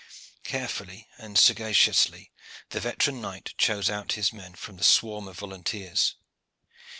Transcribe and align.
Carefully 0.43 1.07
and 1.19 1.37
sagaciously 1.37 2.31
the 2.69 2.79
veteran 2.79 3.21
knight 3.21 3.53
chose 3.59 3.87
out 3.87 4.13
his 4.13 4.33
men 4.33 4.55
from 4.55 4.77
the 4.77 4.83
swarm 4.83 5.27
of 5.27 5.37
volunteers. 5.37 6.15